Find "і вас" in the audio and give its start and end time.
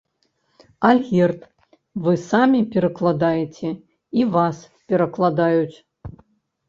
4.23-4.57